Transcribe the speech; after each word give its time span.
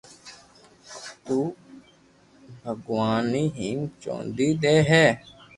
تو 1.25 1.37
ڀگواناوني 2.63 3.43
ھيم 3.57 3.79
چونڌي 4.01 4.49
دئي 4.63 4.79
دي 4.89 5.03